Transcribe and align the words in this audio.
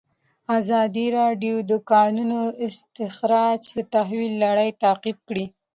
ازادي 0.59 1.05
راډیو 1.19 1.55
د 1.63 1.65
د 1.71 1.73
کانونو 1.91 2.39
استخراج 2.67 3.61
د 3.77 3.79
تحول 3.93 4.31
لړۍ 4.43 4.69
تعقیب 4.83 5.17
کړې. 5.27 5.45